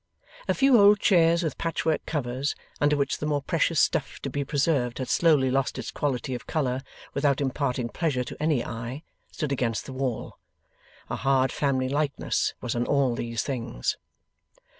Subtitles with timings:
[0.47, 4.31] A few old chairs with patch work covers, under which the more precious stuff to
[4.31, 6.81] be preserved had slowly lost its quality of colour
[7.13, 10.39] without imparting pleasure to any eye, stood against the wall.
[11.11, 13.95] A hard family likeness was on all these things.